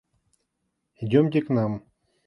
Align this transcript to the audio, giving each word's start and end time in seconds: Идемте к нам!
Идемте 0.95 1.43
к 1.43 1.49
нам! 1.49 1.83